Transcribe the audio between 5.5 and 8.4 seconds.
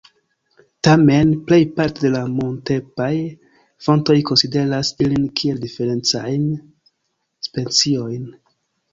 diferencajn speciojn.